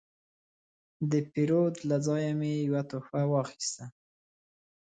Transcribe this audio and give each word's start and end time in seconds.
د 1.11 1.13
پیرود 1.31 1.75
له 1.89 1.97
ځایه 2.05 2.31
مې 2.39 2.53
یو 2.67 2.77
تحفه 2.89 3.21
واخیسته. 3.31 3.85